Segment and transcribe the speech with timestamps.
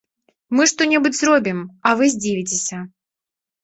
[0.59, 2.85] Мы што-небудзь зробім, а вы здзівіцеся.